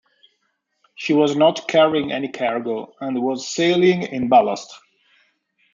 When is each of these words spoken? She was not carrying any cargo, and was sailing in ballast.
She 0.95 1.13
was 1.13 1.35
not 1.35 1.67
carrying 1.67 2.11
any 2.11 2.31
cargo, 2.31 2.95
and 3.01 3.21
was 3.21 3.47
sailing 3.47 4.01
in 4.01 4.29
ballast. 4.29 4.73